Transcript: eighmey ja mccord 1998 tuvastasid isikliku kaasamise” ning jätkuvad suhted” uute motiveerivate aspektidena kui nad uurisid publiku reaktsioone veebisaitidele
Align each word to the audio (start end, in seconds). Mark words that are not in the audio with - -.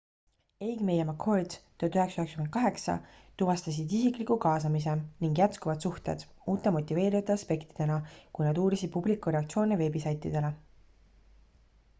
eighmey 0.67 0.95
ja 0.99 1.03
mccord 1.09 1.51
1998 1.87 2.95
tuvastasid 3.41 3.93
isikliku 3.99 4.37
kaasamise” 4.47 4.95
ning 5.03 5.37
jätkuvad 5.41 5.87
suhted” 5.87 6.25
uute 6.55 6.73
motiveerivate 6.79 7.37
aspektidena 7.37 8.01
kui 8.39 8.49
nad 8.51 8.63
uurisid 8.67 8.95
publiku 8.99 9.37
reaktsioone 9.39 9.81
veebisaitidele 9.85 10.55